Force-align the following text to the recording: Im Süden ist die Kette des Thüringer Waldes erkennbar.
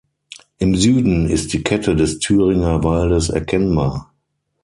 Im 0.57 0.75
Süden 0.77 1.29
ist 1.29 1.53
die 1.53 1.61
Kette 1.61 1.95
des 1.95 2.17
Thüringer 2.17 2.83
Waldes 2.83 3.29
erkennbar. 3.29 4.11